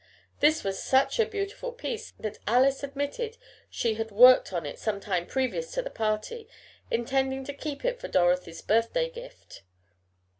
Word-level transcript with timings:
This 0.39 0.63
was 0.63 0.81
such 0.81 1.19
a 1.19 1.27
beautiful 1.27 1.71
piece 1.71 2.09
that 2.19 2.39
Alice 2.47 2.81
admitted 2.81 3.37
she 3.69 3.93
had 3.93 4.09
worked 4.09 4.51
on 4.51 4.65
it 4.65 4.79
sometime 4.79 5.27
previous 5.27 5.71
to 5.73 5.83
the 5.83 5.91
party, 5.91 6.47
intending 6.89 7.43
to 7.43 7.53
keep 7.53 7.85
it 7.85 7.99
for 8.01 8.07
Dorothy's 8.07 8.63
birthday 8.63 9.11
gift. 9.11 9.61